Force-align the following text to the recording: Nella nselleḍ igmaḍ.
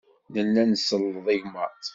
Nella 0.33 0.63
nselleḍ 0.69 1.27
igmaḍ. 1.37 1.81